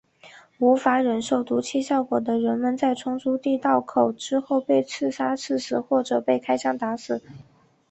[0.57, 7.21] 无法忍受毒气效果的人们在冲出地道口之后被刺刀刺死或者被开枪打死。